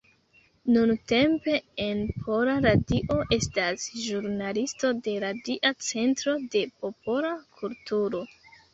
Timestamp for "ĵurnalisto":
4.07-4.93